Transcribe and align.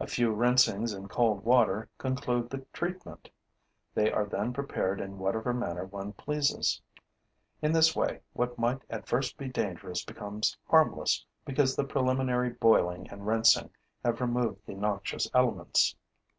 A 0.00 0.06
few 0.06 0.32
rinsings 0.32 0.94
in 0.94 1.08
cold 1.08 1.44
water 1.44 1.90
conclude 1.98 2.48
the 2.48 2.64
treatment. 2.72 3.28
They 3.92 4.10
are 4.10 4.24
then 4.24 4.54
prepared 4.54 4.98
in 4.98 5.18
whatever 5.18 5.52
manner 5.52 5.84
one 5.84 6.14
pleases. 6.14 6.80
In 7.60 7.72
this 7.72 7.94
way, 7.94 8.20
what 8.32 8.56
might 8.58 8.80
at 8.88 9.06
first 9.06 9.36
be 9.36 9.50
dangerous 9.50 10.02
becomes 10.02 10.56
harmless, 10.70 11.22
because 11.44 11.76
the 11.76 11.84
preliminary 11.84 12.48
boiling 12.48 13.08
and 13.10 13.26
rinsing 13.26 13.68
have 14.02 14.22
removed 14.22 14.62
the 14.64 14.74
noxious 14.74 15.28
elements. 15.34 15.94